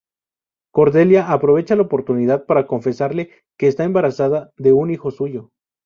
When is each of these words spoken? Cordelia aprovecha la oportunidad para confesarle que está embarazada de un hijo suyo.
Cordelia 0.73 1.31
aprovecha 1.31 1.75
la 1.75 1.83
oportunidad 1.83 2.47
para 2.47 2.65
confesarle 2.65 3.29
que 3.55 3.67
está 3.67 3.83
embarazada 3.83 4.51
de 4.57 4.73
un 4.73 4.89
hijo 4.89 5.11
suyo. 5.11 5.51